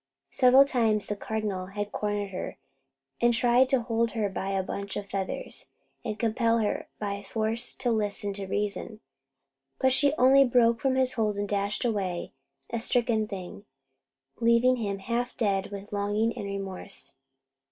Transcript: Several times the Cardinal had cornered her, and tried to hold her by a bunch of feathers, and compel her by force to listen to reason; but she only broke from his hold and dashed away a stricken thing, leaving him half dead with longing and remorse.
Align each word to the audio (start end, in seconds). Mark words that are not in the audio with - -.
Several 0.31 0.65
times 0.65 1.05
the 1.05 1.15
Cardinal 1.15 1.67
had 1.67 1.91
cornered 1.91 2.31
her, 2.31 2.57
and 3.21 3.35
tried 3.35 3.69
to 3.69 3.83
hold 3.83 4.13
her 4.13 4.29
by 4.29 4.49
a 4.49 4.63
bunch 4.63 4.97
of 4.97 5.07
feathers, 5.07 5.69
and 6.03 6.17
compel 6.17 6.57
her 6.57 6.87
by 6.97 7.21
force 7.21 7.75
to 7.75 7.91
listen 7.91 8.33
to 8.33 8.47
reason; 8.47 8.99
but 9.77 9.93
she 9.93 10.13
only 10.17 10.43
broke 10.43 10.79
from 10.81 10.95
his 10.95 11.13
hold 11.13 11.37
and 11.37 11.47
dashed 11.47 11.85
away 11.85 12.33
a 12.71 12.79
stricken 12.79 13.27
thing, 13.27 13.65
leaving 14.37 14.77
him 14.77 14.97
half 14.97 15.37
dead 15.37 15.69
with 15.71 15.93
longing 15.93 16.35
and 16.35 16.47
remorse. 16.47 17.17